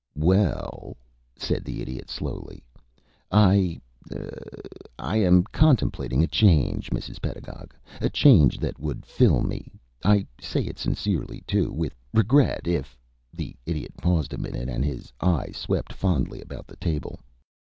[0.17, 0.97] "Well,"
[1.37, 2.63] said the Idiot, slowly,
[3.31, 3.79] "I
[4.11, 4.33] er
[4.97, 7.21] I am contemplating a change, Mrs.
[7.21, 12.97] Pedagog a change that would fill me I say it sincerely, too with regret if"
[13.31, 17.19] The Idiot paused a minute, and his eye swept fondly about the table.